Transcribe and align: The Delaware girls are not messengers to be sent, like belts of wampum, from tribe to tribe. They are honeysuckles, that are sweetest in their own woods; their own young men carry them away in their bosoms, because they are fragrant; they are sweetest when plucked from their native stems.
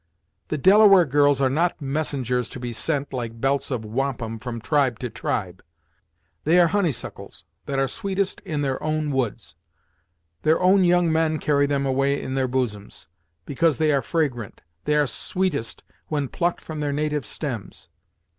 The 0.47 0.57
Delaware 0.57 1.05
girls 1.05 1.41
are 1.41 1.47
not 1.49 1.79
messengers 1.79 2.49
to 2.49 2.59
be 2.59 2.73
sent, 2.73 3.13
like 3.13 3.39
belts 3.39 3.69
of 3.69 3.85
wampum, 3.85 4.39
from 4.39 4.59
tribe 4.59 4.97
to 4.97 5.11
tribe. 5.11 5.61
They 6.43 6.59
are 6.59 6.69
honeysuckles, 6.69 7.45
that 7.67 7.77
are 7.77 7.87
sweetest 7.87 8.39
in 8.41 8.63
their 8.63 8.81
own 8.81 9.11
woods; 9.11 9.53
their 10.41 10.59
own 10.59 10.83
young 10.83 11.11
men 11.11 11.37
carry 11.37 11.67
them 11.67 11.85
away 11.85 12.19
in 12.19 12.33
their 12.33 12.47
bosoms, 12.47 13.05
because 13.45 13.77
they 13.77 13.91
are 13.91 14.01
fragrant; 14.01 14.61
they 14.85 14.95
are 14.95 15.05
sweetest 15.05 15.83
when 16.07 16.29
plucked 16.29 16.61
from 16.61 16.79
their 16.79 16.91
native 16.91 17.23
stems. 17.23 17.87